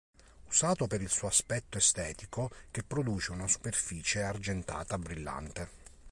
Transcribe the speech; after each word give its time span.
Usato 0.47 0.87
per 0.87 0.99
il 0.99 1.11
suo 1.11 1.27
aspetto 1.27 1.77
estetico 1.77 2.49
che 2.71 2.81
produce 2.81 3.33
una 3.33 3.47
superficie 3.47 4.23
argentata 4.23 4.97
brillante. 4.97 5.69